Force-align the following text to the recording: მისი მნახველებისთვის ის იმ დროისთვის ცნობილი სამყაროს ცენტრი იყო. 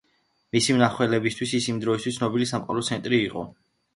მისი 0.55 0.75
მნახველებისთვის 0.77 1.51
ის 1.59 1.67
იმ 1.73 1.83
დროისთვის 1.85 2.17
ცნობილი 2.21 2.47
სამყაროს 2.53 2.89
ცენტრი 2.93 3.23
იყო. 3.29 3.47